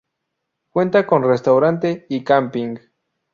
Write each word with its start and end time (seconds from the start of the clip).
Cuenta 0.71 1.05
con 1.05 1.21
restaurante 1.27 2.07
y 2.09 2.23
camping. 2.23 2.79